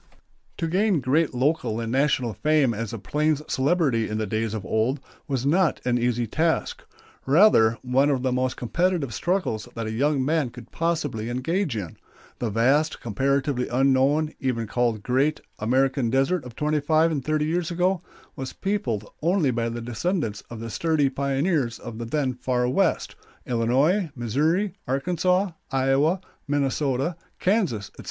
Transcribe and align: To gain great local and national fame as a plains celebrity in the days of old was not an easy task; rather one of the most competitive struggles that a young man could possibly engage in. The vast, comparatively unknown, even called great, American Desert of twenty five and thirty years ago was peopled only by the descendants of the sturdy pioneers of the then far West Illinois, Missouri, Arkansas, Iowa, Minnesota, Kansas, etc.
To 0.57 0.65
gain 0.67 0.99
great 0.99 1.31
local 1.31 1.79
and 1.79 1.91
national 1.91 2.33
fame 2.33 2.73
as 2.73 2.91
a 2.91 2.97
plains 2.97 3.43
celebrity 3.47 4.09
in 4.09 4.17
the 4.17 4.25
days 4.25 4.55
of 4.55 4.65
old 4.65 4.99
was 5.27 5.45
not 5.45 5.79
an 5.85 5.99
easy 5.99 6.25
task; 6.25 6.81
rather 7.27 7.77
one 7.83 8.09
of 8.09 8.23
the 8.23 8.31
most 8.31 8.57
competitive 8.57 9.13
struggles 9.13 9.69
that 9.75 9.85
a 9.85 9.91
young 9.91 10.25
man 10.25 10.49
could 10.49 10.71
possibly 10.71 11.29
engage 11.29 11.77
in. 11.77 11.97
The 12.39 12.49
vast, 12.49 12.99
comparatively 12.99 13.67
unknown, 13.67 14.33
even 14.39 14.65
called 14.65 15.03
great, 15.03 15.39
American 15.59 16.09
Desert 16.09 16.45
of 16.45 16.55
twenty 16.55 16.79
five 16.79 17.11
and 17.11 17.23
thirty 17.23 17.45
years 17.45 17.69
ago 17.69 18.01
was 18.35 18.53
peopled 18.53 19.07
only 19.21 19.51
by 19.51 19.69
the 19.69 19.81
descendants 19.81 20.41
of 20.49 20.59
the 20.59 20.71
sturdy 20.71 21.09
pioneers 21.09 21.77
of 21.77 21.99
the 21.99 22.05
then 22.05 22.33
far 22.33 22.67
West 22.67 23.15
Illinois, 23.45 24.09
Missouri, 24.15 24.73
Arkansas, 24.87 25.51
Iowa, 25.69 26.21
Minnesota, 26.47 27.15
Kansas, 27.39 27.89
etc. 27.89 27.99